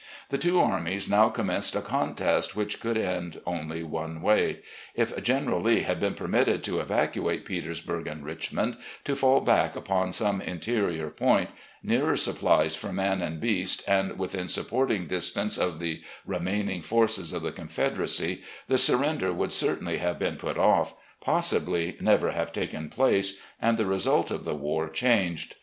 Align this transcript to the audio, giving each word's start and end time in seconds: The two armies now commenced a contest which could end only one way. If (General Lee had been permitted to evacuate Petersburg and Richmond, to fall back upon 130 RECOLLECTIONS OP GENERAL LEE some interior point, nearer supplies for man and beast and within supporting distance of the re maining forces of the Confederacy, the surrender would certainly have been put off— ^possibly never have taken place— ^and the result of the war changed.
The 0.29 0.39
two 0.39 0.59
armies 0.59 1.07
now 1.11 1.29
commenced 1.29 1.75
a 1.75 1.81
contest 1.83 2.55
which 2.55 2.79
could 2.79 2.97
end 2.97 3.39
only 3.45 3.83
one 3.83 4.23
way. 4.23 4.61
If 4.95 5.15
(General 5.21 5.61
Lee 5.61 5.81
had 5.81 5.99
been 5.99 6.15
permitted 6.15 6.63
to 6.63 6.79
evacuate 6.79 7.45
Petersburg 7.45 8.07
and 8.07 8.25
Richmond, 8.25 8.77
to 9.03 9.15
fall 9.15 9.41
back 9.41 9.75
upon 9.75 10.09
130 10.09 10.09
RECOLLECTIONS 10.09 10.21
OP 10.41 10.65
GENERAL 10.65 10.87
LEE 10.87 10.97
some 10.97 11.05
interior 11.05 11.09
point, 11.45 11.49
nearer 11.83 12.17
supplies 12.17 12.75
for 12.75 12.91
man 12.91 13.21
and 13.21 13.39
beast 13.39 13.83
and 13.87 14.17
within 14.17 14.47
supporting 14.47 15.05
distance 15.05 15.59
of 15.59 15.77
the 15.77 16.01
re 16.25 16.39
maining 16.39 16.83
forces 16.83 17.31
of 17.31 17.43
the 17.43 17.51
Confederacy, 17.51 18.41
the 18.65 18.79
surrender 18.79 19.31
would 19.31 19.53
certainly 19.53 19.99
have 19.99 20.17
been 20.17 20.37
put 20.37 20.57
off— 20.57 20.95
^possibly 21.23 22.01
never 22.01 22.31
have 22.31 22.51
taken 22.51 22.89
place— 22.89 23.39
^and 23.63 23.77
the 23.77 23.85
result 23.85 24.31
of 24.31 24.45
the 24.45 24.55
war 24.55 24.89
changed. 24.89 25.57